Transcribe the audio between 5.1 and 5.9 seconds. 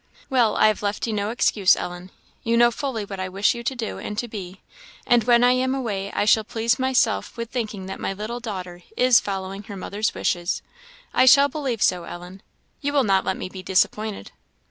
when I am